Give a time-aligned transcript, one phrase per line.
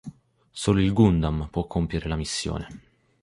[0.51, 2.67] Solo il Gundam può compiere la missione.